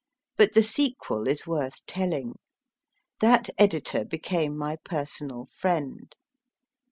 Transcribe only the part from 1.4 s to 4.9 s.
worth telling. That editor became my